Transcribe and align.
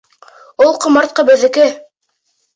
Ул 0.65 0.73
ҡомартҡы 0.85 1.27
беҙҙеке! 1.29 1.69